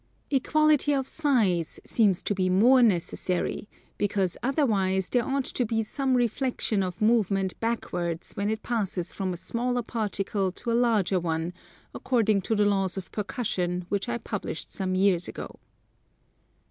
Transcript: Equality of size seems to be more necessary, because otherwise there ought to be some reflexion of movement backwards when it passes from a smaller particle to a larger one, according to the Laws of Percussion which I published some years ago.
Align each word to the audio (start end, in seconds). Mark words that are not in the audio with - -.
Equality 0.31 0.95
of 0.95 1.07
size 1.07 1.79
seems 1.85 2.23
to 2.23 2.33
be 2.33 2.49
more 2.49 2.81
necessary, 2.81 3.69
because 3.99 4.35
otherwise 4.41 5.09
there 5.09 5.23
ought 5.23 5.45
to 5.45 5.63
be 5.63 5.83
some 5.83 6.15
reflexion 6.17 6.81
of 6.81 7.03
movement 7.03 7.53
backwards 7.59 8.33
when 8.33 8.49
it 8.49 8.63
passes 8.63 9.13
from 9.13 9.31
a 9.31 9.37
smaller 9.37 9.83
particle 9.83 10.51
to 10.53 10.71
a 10.71 10.73
larger 10.81 11.19
one, 11.19 11.53
according 11.93 12.41
to 12.41 12.55
the 12.55 12.65
Laws 12.65 12.97
of 12.97 13.11
Percussion 13.11 13.85
which 13.89 14.09
I 14.09 14.17
published 14.17 14.73
some 14.73 14.95
years 14.95 15.27
ago. 15.27 15.59